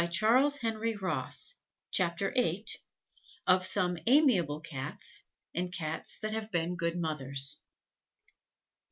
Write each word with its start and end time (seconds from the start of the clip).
[Illustration: 0.01 1.29
CHAPTER 1.91 2.31
VIII.] 2.31 2.65
_Of 3.47 3.63
some 3.63 3.99
amiable 4.07 4.59
Cats, 4.59 5.25
and 5.53 5.71
Cats 5.71 6.17
that 6.21 6.33
have 6.33 6.51
been 6.51 6.75
good 6.75 6.97
Mothers. 6.99 7.59